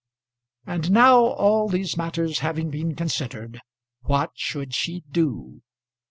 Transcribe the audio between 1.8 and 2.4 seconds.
matters